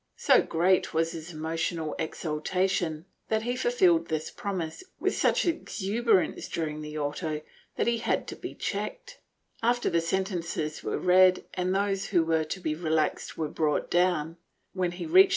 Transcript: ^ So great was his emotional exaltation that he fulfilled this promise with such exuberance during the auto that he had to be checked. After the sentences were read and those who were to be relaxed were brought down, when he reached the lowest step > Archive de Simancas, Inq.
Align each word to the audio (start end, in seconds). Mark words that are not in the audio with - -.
^ 0.01 0.03
So 0.19 0.41
great 0.41 0.95
was 0.95 1.11
his 1.11 1.31
emotional 1.31 1.95
exaltation 1.99 3.05
that 3.27 3.43
he 3.43 3.55
fulfilled 3.55 4.07
this 4.07 4.31
promise 4.31 4.83
with 4.99 5.15
such 5.15 5.45
exuberance 5.45 6.47
during 6.49 6.81
the 6.81 6.97
auto 6.97 7.41
that 7.75 7.85
he 7.85 7.99
had 7.99 8.25
to 8.29 8.35
be 8.35 8.55
checked. 8.55 9.19
After 9.61 9.91
the 9.91 10.01
sentences 10.01 10.81
were 10.83 10.97
read 10.97 11.45
and 11.53 11.75
those 11.75 12.07
who 12.07 12.23
were 12.25 12.45
to 12.45 12.59
be 12.59 12.73
relaxed 12.73 13.37
were 13.37 13.47
brought 13.47 13.91
down, 13.91 14.37
when 14.73 14.93
he 14.93 15.05
reached 15.05 15.05
the 15.05 15.05
lowest 15.05 15.05
step 15.05 15.05
> 15.05 15.05
Archive 15.05 15.11
de 15.11 15.21
Simancas, 15.21 15.27
Inq. 15.27 15.29